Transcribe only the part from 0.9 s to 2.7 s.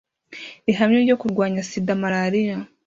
ryo kurwanya SIDA Malariya